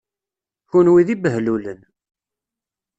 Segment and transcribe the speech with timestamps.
[0.69, 1.79] Kenwi d ibehlulen!